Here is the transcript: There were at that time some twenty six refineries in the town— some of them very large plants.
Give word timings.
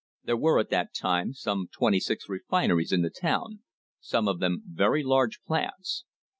There 0.23 0.35
were 0.35 0.57
at 0.57 0.71
that 0.71 0.95
time 0.95 1.31
some 1.33 1.67
twenty 1.71 1.99
six 1.99 2.27
refineries 2.27 2.91
in 2.91 3.03
the 3.03 3.11
town— 3.11 3.59
some 3.99 4.27
of 4.27 4.39
them 4.39 4.63
very 4.65 5.03
large 5.03 5.43
plants. 5.43 6.05